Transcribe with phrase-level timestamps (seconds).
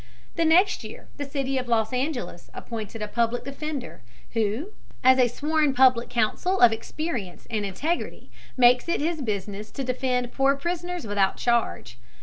[0.35, 4.71] The next year the city of Los Angeles appointed a Public Defender who,
[5.03, 10.31] as a sworn public counsel of experience and integrity, makes it his business to defend
[10.31, 11.99] poor prisoners without charge.